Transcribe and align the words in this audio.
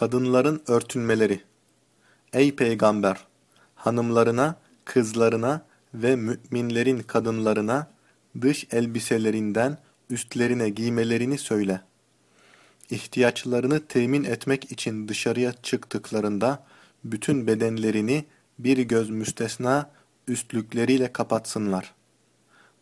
Kadınların 0.00 0.62
örtünmeleri 0.66 1.40
Ey 2.32 2.56
Peygamber! 2.56 3.26
Hanımlarına, 3.74 4.56
kızlarına 4.84 5.66
ve 5.94 6.16
müminlerin 6.16 6.98
kadınlarına 6.98 7.90
dış 8.40 8.66
elbiselerinden 8.72 9.78
üstlerine 10.10 10.68
giymelerini 10.68 11.38
söyle. 11.38 11.80
İhtiyaçlarını 12.90 13.86
temin 13.86 14.24
etmek 14.24 14.72
için 14.72 15.08
dışarıya 15.08 15.52
çıktıklarında 15.62 16.66
bütün 17.04 17.46
bedenlerini 17.46 18.24
bir 18.58 18.78
göz 18.78 19.10
müstesna 19.10 19.90
üstlükleriyle 20.28 21.12
kapatsınlar. 21.12 21.94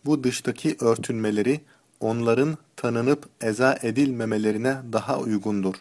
Bu 0.05 0.25
dıştaki 0.25 0.77
örtünmeleri 0.81 1.61
onların 2.01 2.59
tanınıp 2.77 3.29
eza 3.41 3.79
edilmemelerine 3.83 4.77
daha 4.93 5.19
uygundur. 5.19 5.75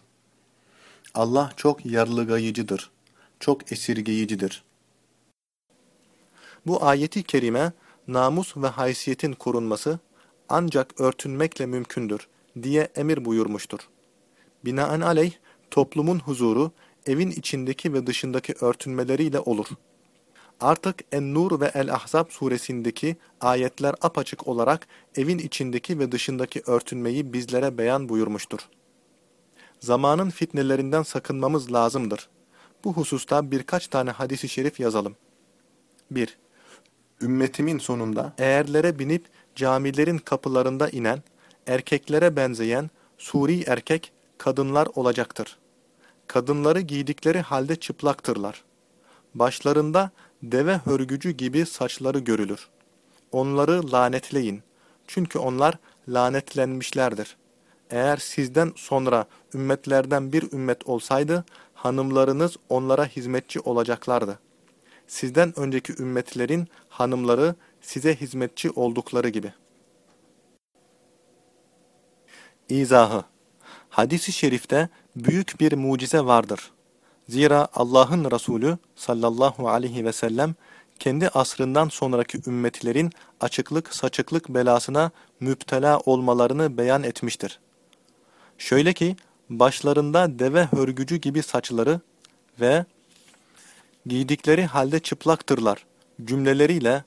Allah 1.18 1.52
çok 1.56 1.86
yarlıgayıcıdır, 1.86 2.92
çok 3.40 3.72
esirgeyicidir. 3.72 4.64
Bu 6.66 6.86
ayeti 6.86 7.24
kerime, 7.24 7.72
namus 8.08 8.58
ve 8.58 8.68
haysiyetin 8.68 9.34
korunması 9.34 10.00
ancak 10.50 11.02
örtünmekle 11.02 11.66
mümkündür 11.66 12.28
diye 12.64 12.90
emir 12.96 13.26
buyurmuştur. 13.26 13.80
Binaenaleyh, 14.66 15.32
toplumun 15.72 16.20
huzuru, 16.20 16.72
evin 17.06 17.32
içindeki 17.32 17.94
ve 17.94 18.08
dışındaki 18.08 18.54
örtünmeleriyle 18.62 19.40
olur. 19.40 19.68
Artık 20.60 20.96
En-Nur 21.12 21.60
ve 21.60 21.72
El-Ahzab 21.74 22.30
suresindeki 22.30 23.16
ayetler 23.42 23.96
apaçık 24.02 24.48
olarak 24.48 24.88
evin 25.16 25.38
içindeki 25.38 26.00
ve 26.00 26.12
dışındaki 26.12 26.62
örtünmeyi 26.68 27.34
bizlere 27.34 27.78
beyan 27.78 28.10
buyurmuştur. 28.10 28.60
Zamanın 29.80 30.30
fitnelerinden 30.30 31.04
sakınmamız 31.04 31.74
lazımdır. 31.74 32.30
Bu 32.84 32.94
hususta 32.94 33.52
birkaç 33.52 33.88
tane 33.88 34.12
hadisi 34.12 34.50
şerif 34.50 34.80
yazalım. 34.80 35.16
1. 36.12 36.38
Ümmetimin 37.22 37.78
sonunda 37.78 38.34
eğerlere 38.38 39.00
binip 39.00 39.26
camilerin 39.56 40.18
kapılarında 40.18 40.90
inen, 40.90 41.24
erkeklere 41.68 42.36
benzeyen 42.36 42.90
suri 43.18 43.64
erkek 43.64 44.12
kadınlar 44.38 44.88
olacaktır. 44.96 45.58
Kadınları 46.28 46.82
giydikleri 46.82 47.42
halde 47.42 47.76
çıplaktırlar. 47.76 48.64
Başlarında 49.36 50.12
deve 50.44 50.78
hörgücü 50.78 51.32
gibi 51.32 51.66
saçları 51.66 52.20
görülür. 52.20 52.68
Onları 53.32 53.92
lanetleyin. 53.92 54.64
Çünkü 55.08 55.40
onlar 55.40 55.78
lanetlenmişlerdir. 56.10 57.38
Eğer 57.90 58.18
sizden 58.18 58.74
sonra 58.76 59.26
ümmetlerden 59.54 60.34
bir 60.34 60.52
ümmet 60.52 60.88
olsaydı, 60.88 61.46
hanımlarınız 61.74 62.58
onlara 62.70 63.06
hizmetçi 63.06 63.60
olacaklardı. 63.60 64.40
Sizden 65.08 65.60
önceki 65.60 66.02
ümmetlerin 66.02 66.68
hanımları 66.90 67.56
size 67.82 68.16
hizmetçi 68.16 68.72
oldukları 68.72 69.30
gibi. 69.30 69.54
İzahı 72.70 73.24
Hadis-i 73.90 74.32
şerifte 74.32 74.90
büyük 75.16 75.60
bir 75.60 75.74
mucize 75.74 76.22
vardır. 76.22 76.72
Zira 77.30 77.68
Allah'ın 77.74 78.32
Resulü 78.32 78.78
sallallahu 78.96 79.70
aleyhi 79.70 80.06
ve 80.06 80.14
sellem 80.14 80.56
kendi 81.00 81.30
asrından 81.30 81.88
sonraki 81.90 82.42
ümmetlerin 82.48 83.12
açıklık 83.40 83.96
saçıklık 83.96 84.50
belasına 84.50 85.12
müptela 85.40 86.00
olmalarını 86.00 86.78
beyan 86.78 87.04
etmiştir. 87.04 87.60
Şöyle 88.58 88.94
ki 88.94 89.16
başlarında 89.50 90.40
deve 90.40 90.64
hörgücü 90.64 91.16
gibi 91.16 91.44
saçları 91.44 92.00
ve 92.62 92.86
giydikleri 94.06 94.66
halde 94.66 95.00
çıplaktırlar 95.00 95.86
cümleleriyle 96.26 97.04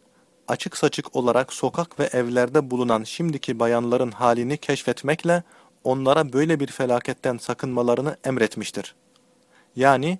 açık 0.48 0.76
saçık 0.76 1.16
olarak 1.16 1.52
sokak 1.52 2.00
ve 2.00 2.04
evlerde 2.04 2.70
bulunan 2.70 3.04
şimdiki 3.04 3.58
bayanların 3.58 4.10
halini 4.10 4.56
keşfetmekle 4.56 5.42
onlara 5.84 6.32
böyle 6.32 6.60
bir 6.60 6.66
felaketten 6.66 7.38
sakınmalarını 7.38 8.16
emretmiştir. 8.24 8.94
Yani 9.76 10.18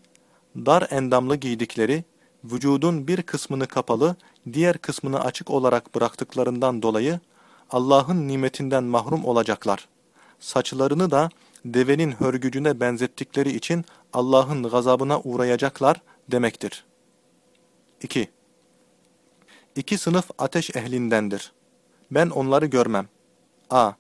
dar 0.57 0.87
endamlı 0.91 1.37
giydikleri, 1.37 2.05
vücudun 2.45 3.09
bir 3.09 3.23
kısmını 3.23 3.67
kapalı, 3.67 4.17
diğer 4.53 4.79
kısmını 4.79 5.21
açık 5.21 5.51
olarak 5.51 5.95
bıraktıklarından 5.95 6.83
dolayı 6.83 7.21
Allah'ın 7.71 8.29
nimetinden 8.29 8.85
mahrum 8.85 9.25
olacaklar. 9.25 9.89
Saçlarını 10.41 11.11
da 11.11 11.29
devenin 11.65 12.13
hörgücüne 12.13 12.81
benzettikleri 12.81 13.53
için 13.53 13.85
Allah'ın 14.13 14.63
gazabına 14.63 15.21
uğrayacaklar 15.21 16.03
demektir. 16.29 16.85
2. 18.03 18.31
İki 19.77 19.99
sınıf 19.99 20.31
ateş 20.39 20.77
ehlindendir. 20.77 21.53
Ben 22.11 22.31
onları 22.31 22.67
görmem. 22.67 23.09
A. 23.71 23.93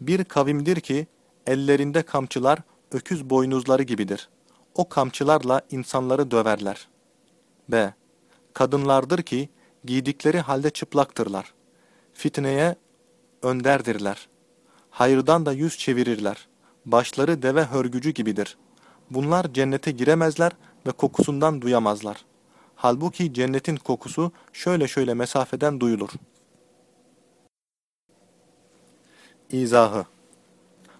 Bir 0.00 0.24
kavimdir 0.24 0.80
ki 0.80 1.06
ellerinde 1.46 2.02
kamçılar 2.02 2.58
öküz 2.92 3.30
boynuzları 3.30 3.82
gibidir. 3.82 4.28
O 4.74 4.88
kamçılarla 4.88 5.62
insanları 5.70 6.30
döverler. 6.30 6.88
B. 7.68 7.94
Kadınlardır 8.54 9.22
ki 9.22 9.48
giydikleri 9.84 10.40
halde 10.40 10.70
çıplaktırlar. 10.70 11.54
Fitneye 12.14 12.76
önderdirler. 13.42 14.28
Hayırdan 14.98 15.46
da 15.46 15.52
yüz 15.52 15.78
çevirirler. 15.78 16.48
Başları 16.86 17.42
deve 17.42 17.64
hörgücü 17.64 18.10
gibidir. 18.10 18.56
Bunlar 19.10 19.52
cennete 19.52 19.90
giremezler 19.90 20.52
ve 20.86 20.90
kokusundan 20.90 21.62
duyamazlar. 21.62 22.24
Halbuki 22.76 23.34
cennetin 23.34 23.76
kokusu 23.76 24.32
şöyle 24.52 24.88
şöyle 24.88 25.14
mesafeden 25.14 25.80
duyulur. 25.80 26.08
İzahı 29.50 30.04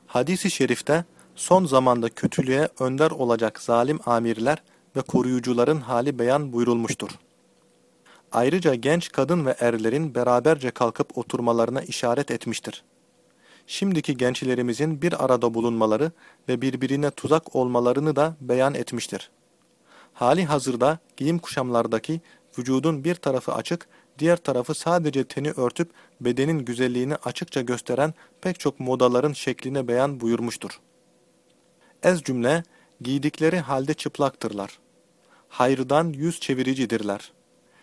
Hadis-i 0.06 0.50
şerifte 0.50 1.04
son 1.34 1.64
zamanda 1.64 2.08
kötülüğe 2.08 2.69
önder 2.81 3.10
olacak 3.10 3.60
zalim 3.60 4.00
amirler 4.06 4.62
ve 4.97 5.00
koruyucuların 5.00 5.81
hali 5.81 6.19
beyan 6.19 6.53
buyurulmuştur. 6.53 7.10
Ayrıca 8.32 8.75
genç 8.75 9.12
kadın 9.12 9.47
ve 9.47 9.56
erlerin 9.60 10.14
beraberce 10.14 10.70
kalkıp 10.70 11.19
oturmalarına 11.19 11.82
işaret 11.82 12.31
etmiştir. 12.31 12.84
Şimdiki 13.71 14.17
gençlerimizin 14.17 15.03
bir 15.03 15.25
arada 15.25 15.55
bulunmaları 15.55 16.12
ve 16.49 16.62
birbirine 16.62 17.11
tuzak 17.11 17.56
olmalarını 17.56 18.17
da 18.17 18.37
beyan 18.41 18.75
etmiştir. 18.75 19.31
Hali 20.12 20.45
hazırda 20.45 20.99
giyim 21.17 21.39
kuşamlardaki 21.39 22.21
vücudun 22.59 23.05
bir 23.05 23.15
tarafı 23.15 23.53
açık, 23.53 23.89
diğer 24.19 24.37
tarafı 24.37 24.75
sadece 24.75 25.25
teni 25.25 25.51
örtüp 25.51 25.91
bedenin 26.21 26.59
güzelliğini 26.65 27.15
açıkça 27.15 27.61
gösteren 27.61 28.15
pek 28.41 28.61
çok 28.61 28.81
modaların 28.81 29.33
şekline 29.33 29.89
beyan 29.89 30.21
buyurmuştur. 30.21 30.81
Ez 32.03 32.23
cümle, 32.23 32.62
giydikleri 33.00 33.61
halde 33.61 33.95
çıplaktırlar. 33.95 34.79
Hayrdan 35.49 36.09
yüz 36.09 36.41
çeviricidirler. 36.41 37.33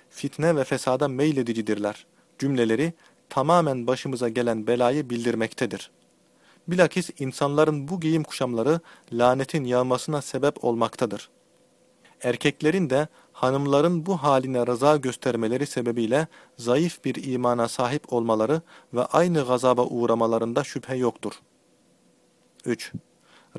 Fitne 0.09 0.55
ve 0.55 0.63
fesada 0.63 1.07
meyledicidirler. 1.07 2.05
Cümleleri 2.39 2.93
tamamen 3.29 3.87
başımıza 3.87 4.29
gelen 4.29 4.67
belayı 4.67 5.09
bildirmektedir. 5.09 5.91
Bilakis 6.67 7.09
insanların 7.19 7.87
bu 7.87 7.99
giyim 7.99 8.23
kuşamları 8.23 8.79
lanetin 9.11 9.63
yağmasına 9.63 10.21
sebep 10.21 10.63
olmaktadır. 10.63 11.29
Erkeklerin 12.21 12.89
de 12.89 13.07
hanımların 13.33 14.05
bu 14.05 14.17
haline 14.17 14.67
rıza 14.67 14.97
göstermeleri 14.97 15.67
sebebiyle 15.67 16.27
zayıf 16.57 17.05
bir 17.05 17.33
imana 17.33 17.67
sahip 17.67 18.13
olmaları 18.13 18.61
ve 18.93 19.05
aynı 19.05 19.45
gazaba 19.45 19.85
uğramalarında 19.85 20.63
şüphe 20.63 20.95
yoktur. 20.95 21.33
3. 22.65 22.93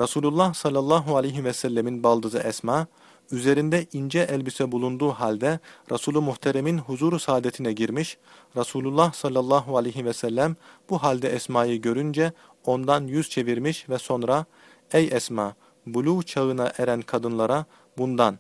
Resulullah 0.01 0.55
sallallahu 0.55 1.17
aleyhi 1.17 1.45
ve 1.45 1.53
sellemin 1.53 2.03
baldızı 2.03 2.39
Esma, 2.39 2.87
üzerinde 3.31 3.87
ince 3.93 4.19
elbise 4.19 4.73
bulunduğu 4.73 5.11
halde 5.11 5.59
Resulü 5.93 6.21
Muhterem'in 6.21 6.79
huzuru 6.79 7.19
saadetine 7.19 7.73
girmiş, 7.73 8.19
Resulullah 8.57 9.13
sallallahu 9.13 9.77
aleyhi 9.77 10.05
ve 10.05 10.13
sellem 10.13 10.57
bu 10.91 11.03
halde 11.03 11.29
Esma'yı 11.29 11.83
görünce 11.83 12.33
ondan 12.65 13.07
yüz 13.07 13.31
çevirmiş 13.31 13.89
ve 13.89 13.99
sonra 13.99 14.45
''Ey 14.93 15.09
Esma, 15.13 15.55
buluğ 15.87 16.23
çağına 16.23 16.73
eren 16.79 17.03
kadınlara 17.03 17.65
bundan, 17.99 18.39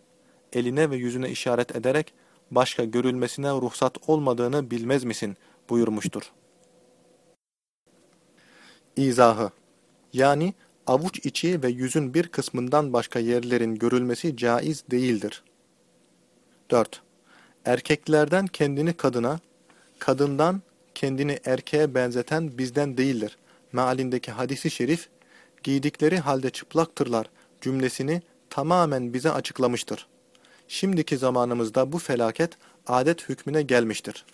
eline 0.52 0.90
ve 0.90 0.96
yüzüne 0.96 1.30
işaret 1.30 1.76
ederek 1.76 2.14
başka 2.50 2.84
görülmesine 2.84 3.50
ruhsat 3.50 4.08
olmadığını 4.08 4.70
bilmez 4.70 5.04
misin 5.04 5.36
buyurmuştur. 5.70 6.32
İzahı 8.96 9.50
Yani 10.12 10.54
avuç 10.86 11.26
içi 11.26 11.62
ve 11.62 11.68
yüzün 11.68 12.14
bir 12.14 12.28
kısmından 12.28 12.92
başka 12.92 13.18
yerlerin 13.18 13.74
görülmesi 13.74 14.36
caiz 14.36 14.84
değildir. 14.90 15.42
4. 16.70 17.02
Erkeklerden 17.64 18.46
kendini 18.46 18.92
kadına, 18.92 19.40
kadından 19.98 20.62
kendini 20.94 21.38
erkeğe 21.44 21.94
benzeten 21.94 22.58
bizden 22.58 22.96
değildir. 22.96 23.38
Mealindeki 23.72 24.32
hadisi 24.32 24.70
şerif, 24.70 25.08
giydikleri 25.62 26.18
halde 26.18 26.50
çıplaktırlar 26.50 27.30
cümlesini 27.60 28.22
tamamen 28.50 29.14
bize 29.14 29.30
açıklamıştır. 29.30 30.06
Şimdiki 30.68 31.16
zamanımızda 31.16 31.92
bu 31.92 31.98
felaket 31.98 32.52
adet 32.86 33.28
hükmüne 33.28 33.62
gelmiştir. 33.62 34.24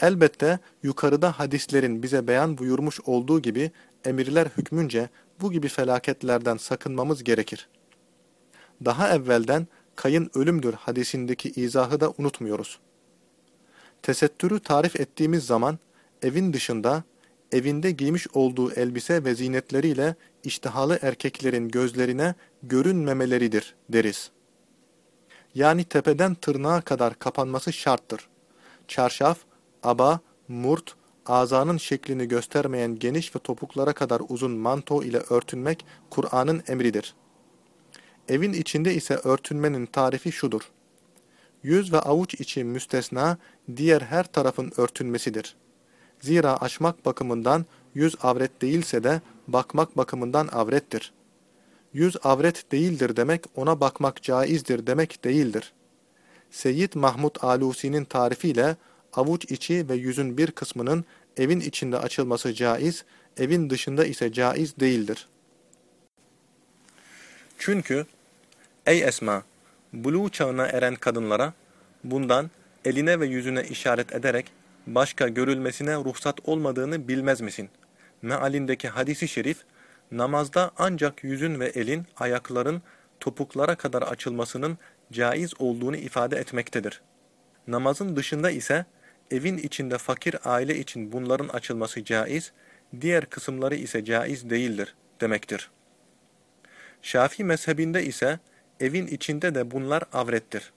Elbette 0.00 0.58
yukarıda 0.82 1.32
hadislerin 1.38 2.02
bize 2.02 2.28
beyan 2.28 2.58
buyurmuş 2.58 3.00
olduğu 3.00 3.42
gibi 3.42 3.70
emirler 4.04 4.46
hükmünce 4.46 5.08
bu 5.40 5.52
gibi 5.52 5.68
felaketlerden 5.68 6.56
sakınmamız 6.56 7.24
gerekir. 7.24 7.68
Daha 8.84 9.14
evvelden 9.14 9.66
kayın 9.96 10.30
ölümdür 10.34 10.72
hadisindeki 10.72 11.50
izahı 11.50 12.00
da 12.00 12.12
unutmuyoruz. 12.18 12.78
Tesettürü 14.02 14.60
tarif 14.60 15.00
ettiğimiz 15.00 15.46
zaman 15.46 15.78
evin 16.22 16.52
dışında, 16.52 17.04
evinde 17.52 17.90
giymiş 17.90 18.26
olduğu 18.34 18.72
elbise 18.72 19.24
ve 19.24 19.34
zinetleriyle 19.34 20.14
iştihalı 20.44 20.98
erkeklerin 21.02 21.68
gözlerine 21.68 22.34
görünmemeleridir 22.62 23.74
deriz. 23.88 24.30
Yani 25.54 25.84
tepeden 25.84 26.34
tırnağa 26.34 26.80
kadar 26.80 27.18
kapanması 27.18 27.72
şarttır. 27.72 28.28
Çarşaf, 28.88 29.38
aba, 29.82 30.20
murt, 30.48 30.94
azanın 31.26 31.76
şeklini 31.76 32.28
göstermeyen 32.28 32.98
geniş 32.98 33.36
ve 33.36 33.38
topuklara 33.38 33.92
kadar 33.92 34.22
uzun 34.28 34.52
manto 34.52 35.02
ile 35.02 35.18
örtünmek 35.30 35.86
Kur'an'ın 36.10 36.62
emridir. 36.68 37.14
Evin 38.28 38.52
içinde 38.52 38.94
ise 38.94 39.14
örtünmenin 39.14 39.86
tarifi 39.86 40.32
şudur. 40.32 40.70
Yüz 41.62 41.92
ve 41.92 42.00
avuç 42.00 42.34
içi 42.34 42.64
müstesna, 42.64 43.38
diğer 43.76 44.00
her 44.00 44.32
tarafın 44.32 44.72
örtünmesidir. 44.76 45.56
Zira 46.20 46.56
açmak 46.56 47.06
bakımından 47.06 47.66
yüz 47.94 48.16
avret 48.22 48.62
değilse 48.62 49.04
de 49.04 49.20
bakmak 49.48 49.96
bakımından 49.96 50.48
avrettir. 50.48 51.12
Yüz 51.92 52.16
avret 52.22 52.72
değildir 52.72 53.16
demek 53.16 53.44
ona 53.56 53.80
bakmak 53.80 54.22
caizdir 54.22 54.86
demek 54.86 55.24
değildir. 55.24 55.72
Seyyid 56.50 56.94
Mahmud 56.94 57.36
Alusi'nin 57.40 58.04
tarifiyle 58.04 58.76
avuç 59.12 59.44
içi 59.44 59.88
ve 59.88 59.94
yüzün 59.94 60.38
bir 60.38 60.50
kısmının 60.50 61.04
evin 61.36 61.60
içinde 61.60 61.98
açılması 61.98 62.54
caiz, 62.54 63.04
evin 63.36 63.70
dışında 63.70 64.04
ise 64.04 64.32
caiz 64.32 64.80
değildir. 64.80 65.28
Çünkü 67.58 68.06
ey 68.86 69.02
Esma, 69.02 69.42
buluğ 69.92 70.30
çağına 70.30 70.66
eren 70.66 70.94
kadınlara 70.94 71.52
bundan 72.04 72.50
eline 72.84 73.20
ve 73.20 73.26
yüzüne 73.26 73.64
işaret 73.64 74.14
ederek 74.14 74.46
başka 74.86 75.28
görülmesine 75.28 75.94
ruhsat 75.94 76.48
olmadığını 76.48 77.08
bilmez 77.08 77.40
misin? 77.40 77.68
Mealindeki 78.22 78.88
hadisi 78.88 79.28
şerif, 79.28 79.58
namazda 80.12 80.70
ancak 80.78 81.24
yüzün 81.24 81.60
ve 81.60 81.66
elin, 81.66 82.06
ayakların 82.16 82.82
topuklara 83.20 83.74
kadar 83.74 84.02
açılmasının 84.02 84.78
caiz 85.12 85.52
olduğunu 85.58 85.96
ifade 85.96 86.36
etmektedir. 86.36 87.00
Namazın 87.66 88.16
dışında 88.16 88.50
ise 88.50 88.84
evin 89.32 89.58
içinde 89.58 89.98
fakir 89.98 90.36
aile 90.44 90.78
için 90.78 91.12
bunların 91.12 91.48
açılması 91.48 92.04
caiz, 92.04 92.52
diğer 93.00 93.26
kısımları 93.26 93.74
ise 93.74 94.04
caiz 94.04 94.50
değildir 94.50 94.94
demektir. 95.20 95.70
Şafii 97.02 97.44
mezhebinde 97.44 98.04
ise 98.04 98.38
evin 98.80 99.06
içinde 99.06 99.54
de 99.54 99.70
bunlar 99.70 100.02
avrettir. 100.12 100.72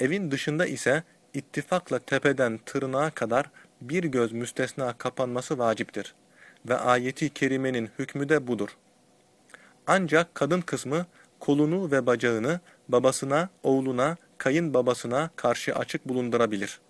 Evin 0.00 0.30
dışında 0.30 0.66
ise 0.66 1.02
ittifakla 1.34 1.98
tepeden 1.98 2.58
tırnağa 2.66 3.10
kadar 3.10 3.50
bir 3.80 4.04
göz 4.04 4.32
müstesna 4.32 4.92
kapanması 4.92 5.58
vaciptir. 5.58 6.14
Ve 6.68 6.76
ayeti 6.76 7.30
kerimenin 7.30 7.90
hükmü 7.98 8.28
de 8.28 8.46
budur. 8.46 8.68
Ancak 9.86 10.34
kadın 10.34 10.60
kısmı 10.60 11.06
kolunu 11.40 11.90
ve 11.90 12.06
bacağını 12.06 12.60
babasına, 12.88 13.48
oğluna, 13.62 14.16
kayınbabasına 14.38 15.30
karşı 15.36 15.74
açık 15.74 16.08
bulundurabilir. 16.08 16.80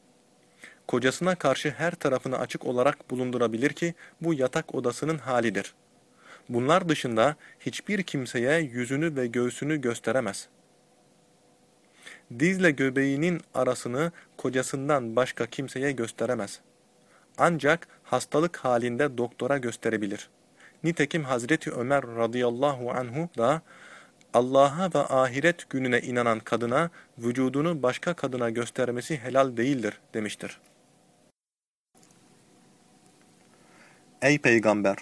Kocasına 0.91 1.35
karşı 1.35 1.71
her 1.71 1.95
tarafını 1.95 2.39
açık 2.39 2.67
olarak 2.67 3.11
bulundurabilir 3.11 3.71
ki 3.71 3.95
bu 4.21 4.35
yatak 4.35 4.75
odasının 4.75 5.19
halidir. 5.19 5.75
Bunlar 6.49 6.89
dışında 6.89 7.37
hiçbir 7.61 8.03
kimseye 8.03 8.61
yüzünü 8.61 9.17
ve 9.17 9.27
göğsünü 9.27 9.81
gösteremez. 9.81 10.49
Dizle 12.39 12.71
göbeğinin 12.71 13.41
arasını 13.55 14.13
kocasından 14.37 15.17
başka 15.17 15.47
kimseye 15.47 15.93
gösteremez. 15.93 16.61
Ancak 17.39 17.89
hastalık 18.05 18.57
halinde 18.57 19.19
doktora 19.19 19.59
gösterebilir. 19.59 20.29
Nitekim 20.85 21.25
Hazreti 21.25 21.71
Ömer 21.71 22.03
radıyallahu 22.03 22.91
anhu 22.91 23.29
da 23.39 23.63
Allah'a 24.35 24.95
ve 24.95 24.99
ahiret 24.99 25.71
gününe 25.71 26.01
inanan 26.01 26.39
kadına 26.41 26.91
vücudunu 27.19 27.83
başka 27.83 28.15
kadına 28.15 28.51
göstermesi 28.51 29.17
helal 29.17 29.57
değildir 29.57 30.01
demiştir. 30.15 30.61
Ey 34.23 34.39
peygamber! 34.39 34.97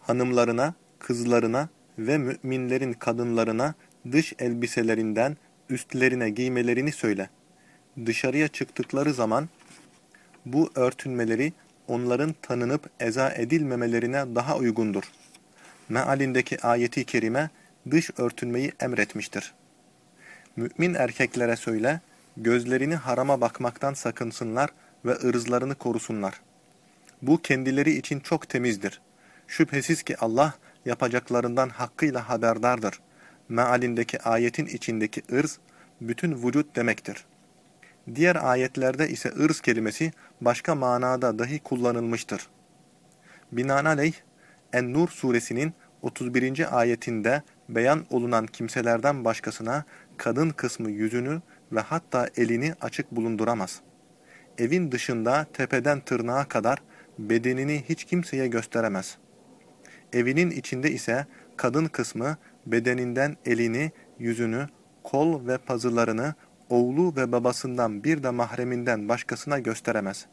Hanımlarına, 0.00 0.74
kızlarına 0.98 1.68
ve 1.98 2.18
müminlerin 2.18 2.92
kadınlarına 2.92 3.74
dış 4.12 4.32
elbiselerinden 4.38 5.36
üstlerine 5.68 6.30
giymelerini 6.30 6.92
söyle. 6.92 7.30
Dışarıya 8.06 8.48
çıktıkları 8.48 9.12
zaman 9.14 9.48
bu 10.46 10.70
örtünmeleri 10.74 11.52
onların 11.88 12.34
tanınıp 12.42 12.90
eza 13.00 13.30
edilmemelerine 13.30 14.34
daha 14.34 14.56
uygundur. 14.56 15.04
Mealindeki 15.88 16.60
ayeti 16.60 17.04
kerime 17.04 17.50
dış 17.90 18.10
örtünmeyi 18.18 18.72
emretmiştir. 18.80 19.54
Mümin 20.56 20.94
erkeklere 20.94 21.56
söyle, 21.56 22.00
gözlerini 22.36 22.94
harama 22.94 23.40
bakmaktan 23.40 23.94
sakınsınlar 23.94 24.70
ve 25.04 25.12
ırzlarını 25.12 25.74
korusunlar. 25.74 26.40
Bu 27.22 27.42
kendileri 27.42 27.90
için 27.90 28.20
çok 28.20 28.48
temizdir. 28.48 29.00
Şüphesiz 29.46 30.02
ki 30.02 30.16
Allah 30.16 30.54
yapacaklarından 30.84 31.68
hakkıyla 31.68 32.28
haberdardır. 32.28 33.00
Mealindeki 33.48 34.22
ayetin 34.22 34.66
içindeki 34.66 35.22
ırz, 35.32 35.58
bütün 36.00 36.42
vücut 36.42 36.76
demektir. 36.76 37.24
Diğer 38.14 38.36
ayetlerde 38.36 39.08
ise 39.08 39.32
ırz 39.40 39.60
kelimesi 39.60 40.12
başka 40.40 40.74
manada 40.74 41.38
dahi 41.38 41.58
kullanılmıştır. 41.58 42.48
Binaenaleyh, 43.52 44.14
En-Nur 44.72 45.08
suresinin 45.08 45.72
31. 46.02 46.78
ayetinde 46.78 47.42
beyan 47.68 48.06
olunan 48.10 48.46
kimselerden 48.46 49.24
başkasına 49.24 49.84
kadın 50.16 50.50
kısmı 50.50 50.90
yüzünü 50.90 51.42
ve 51.72 51.80
hatta 51.80 52.28
elini 52.36 52.74
açık 52.80 53.10
bulunduramaz. 53.10 53.80
Evin 54.58 54.92
dışında 54.92 55.46
tepeden 55.52 56.00
tırnağa 56.00 56.44
kadar 56.44 56.78
bedenini 57.18 57.84
hiç 57.88 58.04
kimseye 58.04 58.46
gösteremez. 58.46 59.18
Evinin 60.12 60.50
içinde 60.50 60.90
ise 60.90 61.26
kadın 61.56 61.86
kısmı 61.86 62.36
bedeninden 62.66 63.36
elini, 63.46 63.92
yüzünü, 64.18 64.68
kol 65.02 65.46
ve 65.46 65.58
pazılarını 65.58 66.34
oğlu 66.68 67.16
ve 67.16 67.32
babasından 67.32 68.04
bir 68.04 68.22
de 68.22 68.30
mahreminden 68.30 69.08
başkasına 69.08 69.58
gösteremez. 69.58 70.26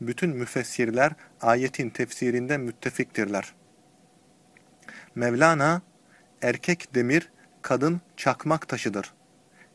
Bütün 0.00 0.30
müfessirler 0.30 1.12
ayetin 1.40 1.90
tefsirinde 1.90 2.58
müttefiktirler. 2.58 3.54
Mevlana, 5.14 5.82
erkek 6.42 6.94
demir, 6.94 7.30
kadın 7.62 8.00
çakmak 8.16 8.68
taşıdır. 8.68 9.12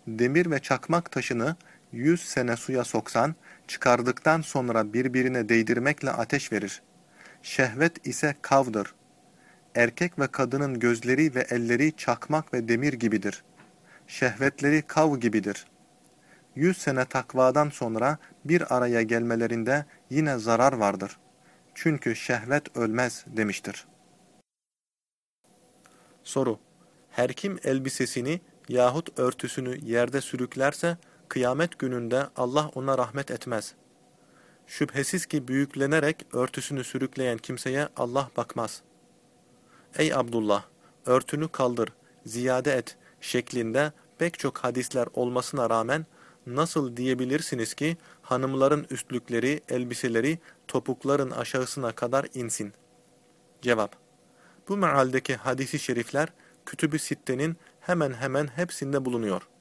Demir 0.07 0.51
ve 0.51 0.59
çakmak 0.59 1.11
taşını 1.11 1.55
yüz 1.93 2.21
sene 2.21 2.55
suya 2.55 2.83
soksan, 2.83 3.35
çıkardıktan 3.67 4.41
sonra 4.41 4.93
birbirine 4.93 5.49
değdirmekle 5.49 6.11
ateş 6.11 6.51
verir. 6.51 6.81
Şehvet 7.41 8.07
ise 8.07 8.35
kavdır. 8.41 8.93
Erkek 9.75 10.19
ve 10.19 10.27
kadının 10.27 10.79
gözleri 10.79 11.35
ve 11.35 11.41
elleri 11.49 11.95
çakmak 11.97 12.53
ve 12.53 12.67
demir 12.67 12.93
gibidir. 12.93 13.43
Şehvetleri 14.07 14.81
kav 14.81 15.17
gibidir. 15.19 15.65
Yüz 16.55 16.77
sene 16.77 17.05
takvadan 17.05 17.69
sonra 17.69 18.17
bir 18.45 18.75
araya 18.75 19.01
gelmelerinde 19.01 19.85
yine 20.09 20.37
zarar 20.37 20.73
vardır. 20.73 21.17
Çünkü 21.75 22.15
şehvet 22.15 22.77
ölmez 22.77 23.25
demiştir. 23.27 23.87
Soru 26.23 26.59
Her 27.11 27.33
kim 27.33 27.59
elbisesini 27.63 28.41
yahut 28.69 29.19
örtüsünü 29.19 29.85
yerde 29.85 30.21
sürüklerse, 30.21 30.97
kıyamet 31.33 31.79
gününde 31.79 32.27
Allah 32.35 32.71
ona 32.75 32.97
rahmet 32.97 33.31
etmez. 33.31 33.73
Şüphesiz 34.67 35.25
ki 35.25 35.47
büyüklenerek 35.47 36.25
örtüsünü 36.33 36.83
sürükleyen 36.83 37.37
kimseye 37.37 37.87
Allah 37.97 38.29
bakmaz. 38.37 38.81
Ey 39.97 40.13
Abdullah! 40.13 40.63
Örtünü 41.05 41.47
kaldır, 41.47 41.89
ziyade 42.25 42.73
et 42.73 42.97
şeklinde 43.21 43.91
pek 44.17 44.39
çok 44.39 44.57
hadisler 44.57 45.07
olmasına 45.13 45.69
rağmen 45.69 46.05
nasıl 46.47 46.97
diyebilirsiniz 46.97 47.73
ki 47.73 47.97
hanımların 48.21 48.87
üstlükleri, 48.89 49.61
elbiseleri 49.69 50.39
topukların 50.67 51.31
aşağısına 51.31 51.91
kadar 51.91 52.27
insin? 52.33 52.73
Cevap 53.61 53.95
Bu 54.69 54.77
mealdeki 54.77 55.35
hadisi 55.35 55.79
şerifler 55.79 56.29
Kütüb-ü 56.65 56.99
Sitte'nin 56.99 57.57
hemen 57.79 58.13
hemen 58.13 58.47
hepsinde 58.47 59.05
bulunuyor. 59.05 59.52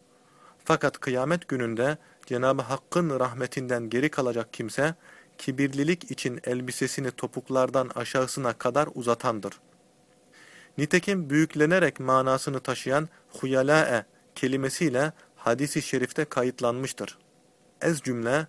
Fakat 0.64 0.98
kıyamet 0.98 1.48
gününde 1.48 1.96
Cenab-ı 2.26 2.62
Hakk'ın 2.62 3.20
rahmetinden 3.20 3.90
geri 3.90 4.10
kalacak 4.10 4.52
kimse, 4.52 4.94
kibirlilik 5.38 6.10
için 6.10 6.40
elbisesini 6.44 7.10
topuklardan 7.10 7.90
aşağısına 7.94 8.52
kadar 8.52 8.88
uzatandır. 8.94 9.60
Nitekim 10.78 11.30
büyüklenerek 11.30 12.00
manasını 12.00 12.60
taşıyan 12.60 13.08
huyalâe 13.28 14.04
kelimesiyle 14.34 15.12
hadisi 15.36 15.82
şerifte 15.82 16.24
kayıtlanmıştır. 16.24 17.18
Ez 17.80 18.00
cümle, 18.00 18.46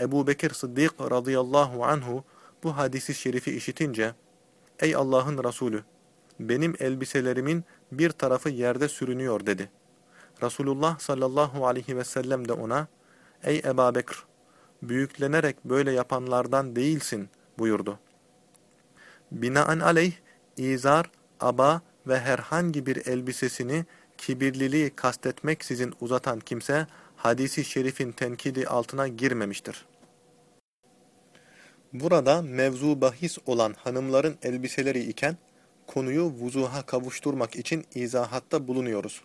Ebu 0.00 0.26
Bekir 0.26 0.50
Sıddık 0.50 1.00
radıyallahu 1.00 1.84
anhu 1.84 2.24
bu 2.62 2.76
hadisi 2.76 3.14
şerifi 3.14 3.56
işitince, 3.56 4.14
Ey 4.78 4.94
Allah'ın 4.94 5.44
Resulü! 5.44 5.84
Benim 6.40 6.74
elbiselerimin 6.80 7.64
bir 7.92 8.10
tarafı 8.10 8.48
yerde 8.48 8.88
sürünüyor 8.88 9.46
dedi. 9.46 9.70
Resulullah 10.42 10.98
sallallahu 10.98 11.66
aleyhi 11.66 11.96
ve 11.96 12.04
sellem 12.04 12.48
de 12.48 12.52
ona, 12.52 12.88
Ey 13.44 13.58
Ebu 13.58 13.94
Bekir! 13.94 14.16
Büyüklenerek 14.82 15.64
böyle 15.64 15.92
yapanlardan 15.92 16.76
değilsin 16.76 17.28
buyurdu. 17.58 17.98
Binaen 19.32 19.80
aleyh, 19.80 20.12
izar, 20.56 21.10
aba 21.40 21.80
ve 22.06 22.20
herhangi 22.20 22.86
bir 22.86 23.06
elbisesini 23.06 23.84
kibirliliği 24.18 24.90
kastetmeksizin 24.90 25.94
uzatan 26.00 26.40
kimse, 26.40 26.86
hadisi 27.16 27.64
şerifin 27.64 28.12
tenkidi 28.12 28.66
altına 28.66 29.08
girmemiştir. 29.08 29.86
Burada 31.92 32.42
mevzu 32.42 33.00
bahis 33.00 33.38
olan 33.46 33.74
hanımların 33.78 34.38
elbiseleri 34.42 35.00
iken, 35.00 35.36
konuyu 35.86 36.24
vuzuha 36.24 36.82
kavuşturmak 36.82 37.56
için 37.56 37.84
izahatta 37.94 38.68
bulunuyoruz. 38.68 39.22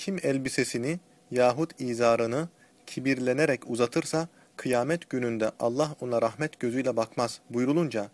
Kim 0.00 0.18
elbisesini 0.22 1.00
yahut 1.30 1.80
izarını 1.80 2.48
kibirlenerek 2.86 3.70
uzatırsa, 3.70 4.28
kıyamet 4.56 5.10
gününde 5.10 5.50
Allah 5.60 5.96
ona 6.00 6.22
rahmet 6.22 6.60
gözüyle 6.60 6.96
bakmaz 6.96 7.40
buyurulunca, 7.50 8.10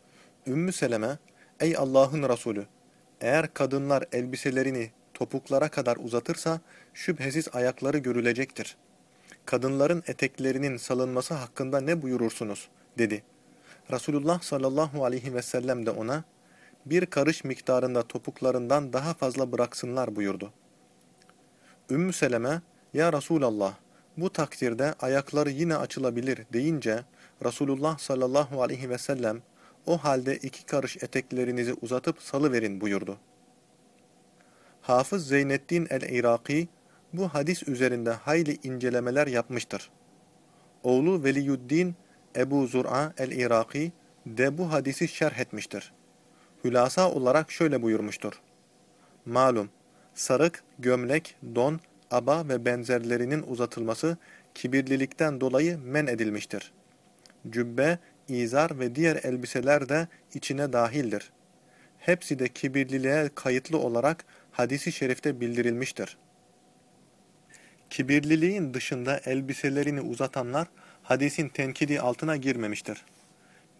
Ümmü 0.47 0.73
Seleme, 0.73 1.19
ey 1.61 1.77
Allah'ın 1.77 2.29
Resulü, 2.29 2.67
eğer 3.21 3.55
kadınlar 3.55 4.05
elbiselerini 4.13 4.91
topuklara 5.15 5.69
kadar 5.69 5.97
uzatırsa, 5.97 6.61
şüphesiz 6.95 7.49
ayakları 7.53 7.99
görülecektir. 7.99 8.77
Kadınların 9.45 10.03
eteklerinin 10.07 10.77
salınması 10.77 11.35
hakkında 11.35 11.81
ne 11.81 12.03
buyurursunuz? 12.03 12.69
dedi. 12.99 13.23
Resulullah 13.93 14.41
sallallahu 14.41 15.05
aleyhi 15.05 15.35
ve 15.35 15.43
sellem 15.43 15.87
de 15.87 15.91
ona, 15.91 16.25
bir 16.87 17.07
karış 17.07 17.45
miktarında 17.45 18.03
topuklarından 18.03 18.93
daha 18.93 19.15
fazla 19.15 19.53
bıraksınlar 19.53 20.17
buyurdu. 20.17 20.53
Ümmü 21.91 22.13
Seleme, 22.13 22.63
ya 22.95 23.13
Resulallah, 23.13 23.75
bu 24.17 24.31
takdirde 24.31 24.95
ayakları 25.01 25.51
yine 25.51 25.77
açılabilir 25.77 26.47
deyince, 26.53 27.05
Resulullah 27.45 27.99
sallallahu 27.99 28.63
aleyhi 28.63 28.91
ve 28.91 28.99
sellem, 28.99 29.43
o 29.87 29.99
halde 29.99 30.37
iki 30.37 30.67
karış 30.67 30.97
eteklerinizi 30.97 31.75
uzatıp 31.83 32.23
salıverin 32.23 32.81
buyurdu. 32.81 33.19
Hafız 34.81 35.29
Zeynettin 35.29 35.87
el-Iraki, 35.91 36.69
bu 37.13 37.29
hadis 37.29 37.69
üzerinde 37.69 38.11
hayli 38.11 38.59
incelemeler 38.63 39.27
yapmıştır. 39.27 39.91
Oğlu 40.83 41.25
Veliyuddin 41.25 41.95
Ebu 42.37 42.67
Zur'a 42.67 43.13
el-Iraki 43.19 43.93
de 44.27 44.59
bu 44.59 44.73
hadisi 44.73 45.09
şerh 45.09 45.39
etmiştir. 45.39 45.93
Hülasa 46.65 47.11
olarak 47.11 47.51
şöyle 47.51 47.83
buyurmuştur. 47.83 48.41
Malum, 49.27 49.69
sarık, 50.17 50.63
gömlek, 50.79 51.37
don, 51.55 51.81
aba 52.11 52.49
ve 52.49 52.65
benzerlerinin 52.65 53.43
uzatılması 53.43 54.17
kibirlilikten 54.55 55.41
dolayı 55.41 55.79
men 55.79 56.07
edilmiştir. 56.07 56.73
Cübbe, 57.51 57.99
izar 58.29 58.79
ve 58.79 58.95
diğer 58.95 59.17
elbiseler 59.17 59.89
de 59.89 60.09
içine 60.35 60.73
dahildir. 60.73 61.33
Hepsi 61.99 62.39
de 62.39 62.49
kibirliliğe 62.49 63.31
kayıtlı 63.35 63.79
olarak 63.79 64.25
hadisi 64.53 64.93
şerifte 64.93 65.41
bildirilmiştir. 65.41 66.17
Kibirliliğin 67.91 68.75
dışında 68.75 69.21
elbiselerini 69.25 70.01
uzatanlar 70.01 70.67
hadisin 71.03 71.49
tenkidi 71.49 72.01
altına 72.01 72.37
girmemiştir. 72.37 73.05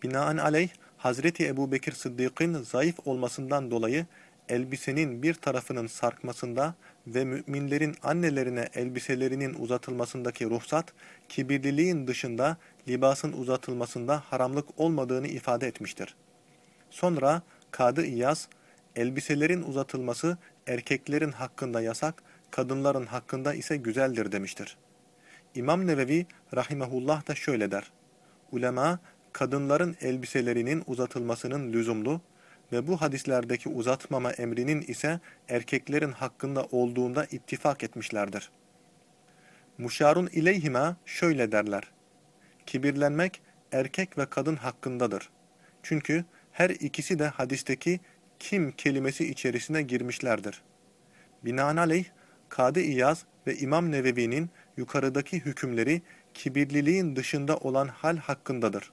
Binaenaleyh 0.03 0.69
Hazreti 0.97 1.47
Ebu 1.47 1.73
Bekir 1.73 1.93
Sıddık'ın 1.93 2.63
zayıf 2.63 2.97
olmasından 3.05 3.71
dolayı 3.71 4.07
elbisenin 4.49 5.23
bir 5.23 5.35
tarafının 5.35 5.87
sarkmasında 5.87 6.75
ve 7.07 7.25
müminlerin 7.25 7.95
annelerine 8.03 8.69
elbiselerinin 8.75 9.55
uzatılmasındaki 9.55 10.51
ruhsat, 10.51 10.93
kibirliliğin 11.29 12.07
dışında 12.07 12.57
libasın 12.89 13.33
uzatılmasında 13.33 14.23
haramlık 14.31 14.81
olmadığını 14.81 15.27
ifade 15.27 15.67
etmiştir. 15.67 16.15
Sonra 16.91 17.43
Kadı 17.71 18.05
İyaz, 18.05 18.49
elbiselerin 18.97 19.63
uzatılması 19.63 20.39
erkeklerin 20.67 21.33
hakkında 21.33 21.81
yasak, 21.81 22.23
kadınların 22.51 23.07
hakkında 23.07 23.55
ise 23.55 23.77
güzeldir 23.77 24.33
demiştir. 24.33 24.77
İmam 25.55 25.87
Nevevi 25.87 26.27
rahimehullah 26.55 27.29
da 27.29 27.35
şöyle 27.35 27.71
der. 27.71 27.91
Ulema, 28.53 28.99
kadınların 29.33 29.97
elbiselerinin 30.01 30.85
uzatılmasının 30.87 31.73
lüzumlu 31.73 32.21
ve 32.73 32.87
bu 32.87 33.01
hadislerdeki 33.01 33.69
uzatmama 33.69 34.33
emrinin 34.33 34.81
ise 34.81 35.21
erkeklerin 35.49 36.13
hakkında 36.13 36.65
olduğunda 36.65 37.25
ittifak 37.25 37.85
etmişlerdir. 37.85 38.51
Muşarun 39.79 40.27
ileyhima 40.27 40.97
şöyle 41.07 41.53
derler. 41.53 41.83
Kibirlenmek 42.67 43.43
erkek 43.73 44.19
ve 44.19 44.27
kadın 44.27 44.57
hakkındadır. 44.57 45.31
Çünkü 45.83 46.25
her 46.53 46.71
ikisi 46.71 47.19
de 47.19 47.27
hadisteki 47.29 48.01
kim 48.39 48.73
kelimesi 48.73 49.31
içerisine 49.31 49.83
girmişlerdir. 49.83 50.63
Binaenaleyh, 51.45 52.05
Kadı 52.49 52.81
İyaz 52.81 53.25
ve 53.47 53.57
İmam 53.57 53.93
Nevevi'nin 53.93 54.51
yukarıdaki 54.77 55.41
hükümleri 55.41 56.03
kibirliliğin 56.35 57.17
dışında 57.17 57.57
olan 57.57 57.89
hal 57.89 58.17
hakkındadır. 58.17 58.93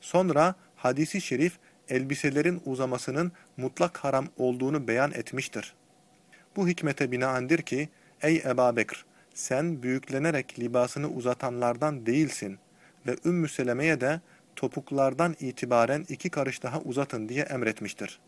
Sonra 0.00 0.54
hadisi 0.76 1.20
şerif 1.20 1.58
elbiselerin 1.90 2.62
uzamasının 2.64 3.32
mutlak 3.56 3.98
haram 3.98 4.28
olduğunu 4.36 4.88
beyan 4.88 5.12
etmiştir. 5.12 5.74
Bu 6.56 6.68
hikmete 6.68 7.12
binaendir 7.12 7.62
ki, 7.62 7.88
ey 8.22 8.42
Eba 8.46 8.76
Bekr, 8.76 9.04
sen 9.34 9.82
büyüklenerek 9.82 10.58
libasını 10.58 11.08
uzatanlardan 11.08 12.06
değilsin 12.06 12.58
ve 13.06 13.16
Ümmü 13.24 13.48
Seleme'ye 13.48 14.00
de 14.00 14.20
topuklardan 14.56 15.36
itibaren 15.40 16.06
iki 16.08 16.30
karış 16.30 16.62
daha 16.62 16.80
uzatın 16.80 17.28
diye 17.28 17.42
emretmiştir. 17.42 18.20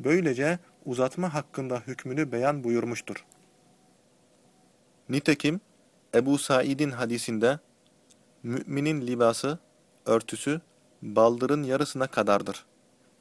Böylece 0.00 0.58
uzatma 0.84 1.34
hakkında 1.34 1.82
hükmünü 1.86 2.32
beyan 2.32 2.64
buyurmuştur. 2.64 3.24
Nitekim 5.08 5.60
Ebu 6.14 6.38
Said'in 6.38 6.90
hadisinde 6.90 7.58
müminin 8.42 9.06
libası, 9.06 9.58
örtüsü, 10.06 10.60
baldırın 11.02 11.62
yarısına 11.62 12.06
kadardır. 12.06 12.66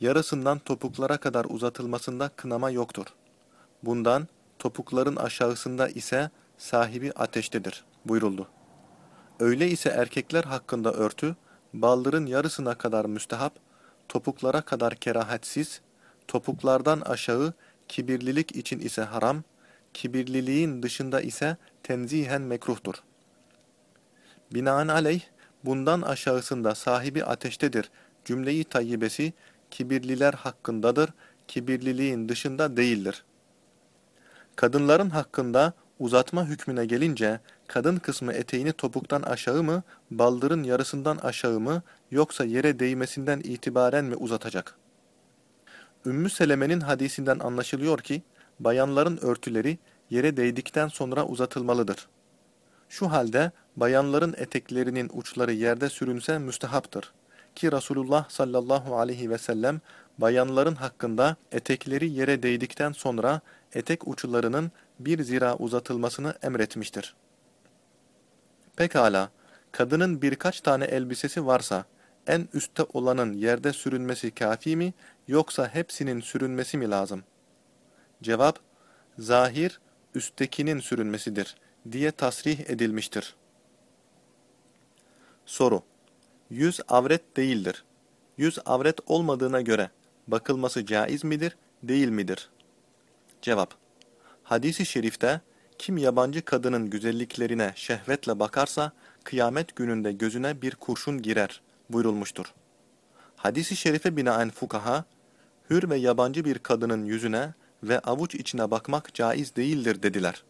Yarısından 0.05 0.59
topuklara 0.59 1.17
kadar 1.17 1.45
uzatılmasında 1.50 2.29
kınama 2.35 2.69
yoktur. 2.69 3.05
Bundan 3.83 4.27
topukların 4.59 5.15
aşağısında 5.15 5.88
ise 5.88 6.29
sahibi 6.57 7.12
ateştedir 7.12 7.83
buyuruldu. 8.05 8.47
Öyle 9.39 9.67
ise 9.67 9.89
erkekler 9.89 10.43
hakkında 10.43 10.93
örtü, 10.93 11.35
baldırın 11.74 12.25
yarısına 12.25 12.75
kadar 12.75 13.05
müstehap, 13.05 13.53
topuklara 14.09 14.62
kadar 14.62 14.95
kerahatsiz, 14.95 15.81
topuklardan 16.27 17.01
aşağı 17.01 17.53
kibirlilik 17.88 18.55
için 18.55 18.79
ise 18.79 19.01
haram, 19.01 19.43
kibirliliğin 19.93 20.83
dışında 20.83 21.21
ise 21.21 21.57
tenzihen 21.83 22.41
mekruhtur. 22.41 22.95
Binaenaleyh, 24.53 25.21
bundan 25.63 26.01
aşağısında 26.01 26.75
sahibi 26.75 27.24
ateştedir 27.24 27.89
cümleyi 28.25 28.63
tayyibesi, 28.63 29.33
kibirliler 29.72 30.34
hakkındadır, 30.34 31.10
kibirliliğin 31.48 32.29
dışında 32.29 32.77
değildir. 32.77 33.24
Kadınların 34.55 35.10
hakkında 35.10 35.74
uzatma 36.00 36.45
hükmüne 36.45 36.86
gelince, 36.86 37.39
kadın 37.67 37.98
kısmı 37.98 38.34
eteğini 38.34 38.74
topuktan 38.74 39.22
aşağı 39.22 39.63
mı, 39.63 39.84
baldırın 40.12 40.63
yarısından 40.63 41.17
aşağı 41.17 41.60
mı, 41.60 41.81
yoksa 42.12 42.45
yere 42.45 42.79
değmesinden 42.79 43.39
itibaren 43.39 44.05
mi 44.05 44.15
uzatacak? 44.15 44.75
Ümmü 46.05 46.29
Seleme'nin 46.29 46.79
hadisinden 46.79 47.39
anlaşılıyor 47.39 48.00
ki, 48.00 48.24
bayanların 48.60 49.19
örtüleri 49.22 49.77
yere 50.10 50.38
değdikten 50.38 50.88
sonra 50.88 51.25
uzatılmalıdır. 51.25 52.07
Şu 52.89 53.12
halde 53.12 53.51
bayanların 53.75 54.36
eteklerinin 54.38 55.10
uçları 55.13 55.53
yerde 55.53 55.89
sürünse 55.89 56.38
müstehaptır. 56.38 57.13
Ki 57.55 57.71
Resulullah 57.71 58.29
sallallahu 58.29 58.97
aleyhi 58.97 59.29
ve 59.29 59.38
sellem 59.38 59.81
bayanların 60.17 60.75
hakkında 60.75 61.35
etekleri 61.51 62.09
yere 62.09 62.43
değdikten 62.43 62.91
sonra 62.91 63.41
etek 63.74 64.07
uçlarının 64.07 64.71
bir 65.00 65.24
zira 65.24 65.55
uzatılmasını 65.55 66.33
emretmiştir. 66.41 67.15
Pekala, 68.75 69.29
kadının 69.71 70.21
birkaç 70.21 70.62
tane 70.62 70.85
elbisesi 70.85 71.45
varsa, 71.45 71.85
en 72.27 72.47
üstte 72.53 72.83
olanın 72.93 73.33
yerde 73.33 73.74
sürünmesi 73.74 74.31
kafi 74.31 74.75
mi, 74.75 74.93
yoksa 75.27 75.67
hepsinin 75.67 76.21
sürünmesi 76.21 76.77
mi 76.77 76.89
lazım? 76.89 77.24
Cevap, 78.24 78.59
zahir, 79.19 79.79
üsttekinin 80.15 80.79
sürünmesidir, 80.79 81.55
diye 81.91 82.12
tasrih 82.12 82.69
edilmiştir. 82.69 83.35
Soru, 85.45 85.83
yüz 86.49 86.79
avret 86.87 87.37
değildir. 87.37 87.83
Yüz 88.37 88.59
avret 88.65 88.99
olmadığına 89.05 89.61
göre, 89.61 89.89
bakılması 90.27 90.85
caiz 90.85 91.23
midir, 91.23 91.57
değil 91.83 92.09
midir? 92.09 92.49
Cevap, 93.41 93.73
hadisi 94.43 94.85
şerifte, 94.85 95.41
kim 95.77 95.97
yabancı 95.97 96.45
kadının 96.45 96.89
güzelliklerine 96.89 97.71
şehvetle 97.75 98.39
bakarsa, 98.39 98.91
kıyamet 99.23 99.75
gününde 99.75 100.11
gözüne 100.11 100.61
bir 100.61 100.75
kurşun 100.75 101.21
girer 101.21 101.61
buyurulmuştur. 101.89 102.45
Hadis-i 103.35 103.75
şerife 103.75 104.17
binaen 104.17 104.49
fukaha, 104.49 105.05
hür 105.69 105.89
ve 105.89 105.97
yabancı 105.97 106.45
bir 106.45 106.59
kadının 106.59 107.05
yüzüne 107.05 107.53
ve 107.83 107.99
avuç 107.99 108.35
içine 108.35 108.71
bakmak 108.71 109.13
caiz 109.13 109.55
değildir 109.55 110.03
dediler. 110.03 110.43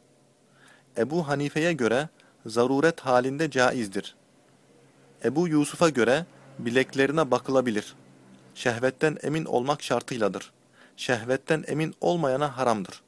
Ebu 0.97 1.27
Hanife'ye 1.27 1.73
göre 1.73 2.09
zaruret 2.45 2.99
halinde 2.99 3.51
caizdir. 3.51 4.15
Ebu 5.25 5.47
Yusuf'a 5.47 5.89
göre 5.89 6.25
bileklerine 6.59 7.31
bakılabilir. 7.31 7.95
Şehvetten 8.55 9.17
emin 9.23 9.45
olmak 9.45 9.83
şartıyladır. 9.83 10.51
Şehvetten 10.97 11.63
emin 11.67 11.95
olmayana 12.01 12.57
haramdır. 12.57 13.01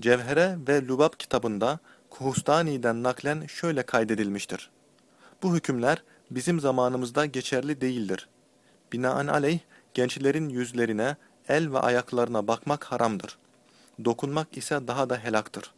Cevhere 0.00 0.58
ve 0.68 0.86
Lubab 0.86 1.12
kitabında 1.18 1.78
Kuhustani'den 2.10 3.02
naklen 3.02 3.46
şöyle 3.46 3.82
kaydedilmiştir. 3.82 4.70
Bu 5.42 5.54
hükümler 5.54 6.02
bizim 6.30 6.60
zamanımızda 6.60 7.26
geçerli 7.26 7.80
değildir. 7.80 8.28
Binaenaleyh 8.92 9.58
gençlerin 9.94 10.48
yüzlerine, 10.48 11.16
el 11.48 11.72
ve 11.72 11.78
ayaklarına 11.78 12.46
bakmak 12.46 12.84
haramdır. 12.84 13.38
Dokunmak 14.04 14.56
ise 14.56 14.80
daha 14.86 15.10
da 15.10 15.16
helaktır. 15.16 15.72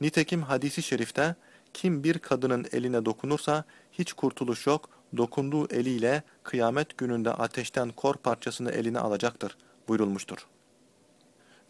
Nitekim 0.00 0.42
hadisi 0.42 0.82
şerifte 0.82 1.34
kim 1.74 2.04
bir 2.04 2.18
kadının 2.18 2.66
eline 2.72 3.04
dokunursa 3.04 3.64
hiç 3.92 4.12
kurtuluş 4.12 4.66
yok, 4.66 4.88
dokunduğu 5.16 5.66
eliyle 5.74 6.22
kıyamet 6.42 6.98
gününde 6.98 7.30
ateşten 7.30 7.90
kor 7.90 8.14
parçasını 8.14 8.70
eline 8.70 8.98
alacaktır 8.98 9.56
buyurulmuştur. 9.88 10.46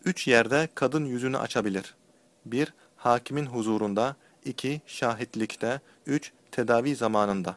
Üç 0.04 0.28
yerde 0.28 0.68
kadın 0.75 1.04
yüzünü 1.04 1.38
açabilir. 1.38 1.94
1- 2.49 2.68
Hakimin 2.96 3.46
huzurunda 3.46 4.16
2- 4.46 4.80
Şahitlikte 4.87 5.80
3- 6.06 6.30
Tedavi 6.50 6.96
zamanında 6.96 7.56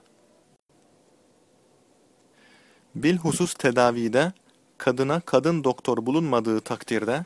Bilhusus 2.95 3.53
tedavide 3.53 4.31
kadına 4.77 5.19
kadın 5.19 5.63
doktor 5.63 6.05
bulunmadığı 6.05 6.59
takdirde 6.59 7.25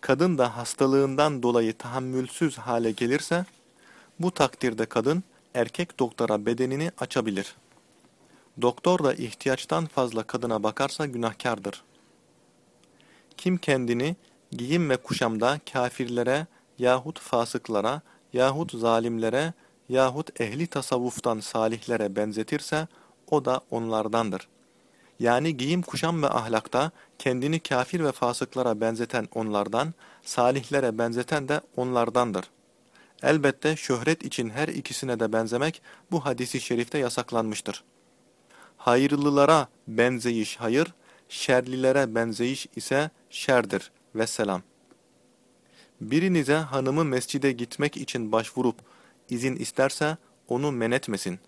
kadın 0.00 0.38
da 0.38 0.56
hastalığından 0.56 1.42
dolayı 1.42 1.78
tahammülsüz 1.78 2.58
hale 2.58 2.90
gelirse 2.90 3.44
bu 4.20 4.30
takdirde 4.30 4.86
kadın 4.86 5.22
erkek 5.54 5.98
doktora 5.98 6.46
bedenini 6.46 6.90
açabilir. 6.98 7.56
Doktor 8.62 9.04
da 9.04 9.14
ihtiyaçtan 9.14 9.86
fazla 9.86 10.22
kadına 10.22 10.62
bakarsa 10.62 11.06
günahkardır. 11.06 11.82
Kim 13.36 13.58
kendini 13.58 14.16
giyim 14.52 14.90
ve 14.90 14.96
kuşamda 14.96 15.60
kafirlere 15.72 16.46
yahut 16.78 17.20
fasıklara 17.20 18.02
yahut 18.32 18.72
zalimlere 18.72 19.52
yahut 19.88 20.40
ehli 20.40 20.66
tasavvuftan 20.66 21.40
salihlere 21.40 22.16
benzetirse 22.16 22.88
o 23.30 23.44
da 23.44 23.60
onlardandır. 23.70 24.48
Yani 25.20 25.56
giyim 25.56 25.82
kuşam 25.82 26.22
ve 26.22 26.28
ahlakta 26.28 26.90
kendini 27.18 27.60
kafir 27.60 28.04
ve 28.04 28.12
fasıklara 28.12 28.80
benzeten 28.80 29.28
onlardan, 29.34 29.94
salihlere 30.22 30.98
benzeten 30.98 31.48
de 31.48 31.60
onlardandır. 31.76 32.44
Elbette 33.22 33.76
şöhret 33.76 34.24
için 34.24 34.50
her 34.50 34.68
ikisine 34.68 35.20
de 35.20 35.32
benzemek 35.32 35.82
bu 36.10 36.24
hadisi 36.24 36.60
şerifte 36.60 36.98
yasaklanmıştır. 36.98 37.84
Hayırlılara 38.76 39.68
benzeyiş 39.88 40.56
hayır, 40.56 40.94
şerlilere 41.28 42.14
benzeyiş 42.14 42.66
ise 42.76 43.10
şerdir. 43.30 43.90
Vesselam. 44.14 44.62
Birinize 46.00 46.54
hanımı 46.54 47.04
mescide 47.04 47.52
gitmek 47.52 47.96
için 47.96 48.32
başvurup 48.32 48.76
izin 49.30 49.56
isterse 49.56 50.16
onu 50.48 50.72
men 50.72 50.90
etmesin. 50.90 51.38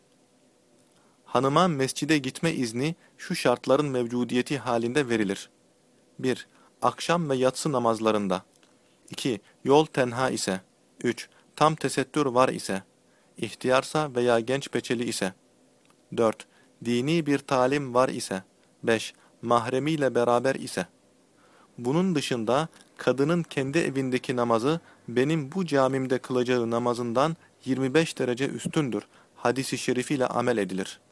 Hanıma 1.25 1.69
mescide 1.69 2.19
gitme 2.19 2.53
izni 2.53 2.95
şu 3.19 3.35
şartların 3.35 3.87
mevcudiyeti 3.87 4.59
halinde 4.59 5.09
verilir. 5.09 5.51
1. 6.19 6.49
Akşam 6.83 7.31
ve 7.31 7.37
yatsı 7.37 7.73
namazlarında. 7.73 8.43
2. 9.11 9.41
Yol 9.65 9.87
tenha 9.87 10.31
ise. 10.31 10.61
3. 11.05 11.29
Tam 11.61 11.75
tesettür 11.75 12.27
var 12.27 12.49
ise. 12.49 12.83
İhtiyarsa 13.39 14.15
veya 14.15 14.41
genç 14.41 14.71
peçeli 14.71 15.05
ise. 15.05 15.33
4. 16.17 16.47
Dini 16.85 17.27
bir 17.27 17.39
talim 17.39 17.95
var 17.95 18.09
ise. 18.09 18.43
5. 18.83 19.15
Mahremiyle 19.43 20.15
beraber 20.15 20.55
ise. 20.55 20.87
Bunun 21.79 22.15
dışında 22.15 22.69
kadının 22.97 23.43
kendi 23.43 23.79
evindeki 23.79 24.37
namazı 24.37 24.81
benim 25.09 25.53
bu 25.53 25.67
camimde 25.67 26.19
kılacağı 26.19 26.71
namazından 26.71 27.37
25 27.65 28.19
derece 28.19 28.49
üstündür 28.49 29.03
hadisi 29.37 29.79
şerifiyle 29.79 30.27
amel 30.27 30.57
edilir.'' 30.57 31.10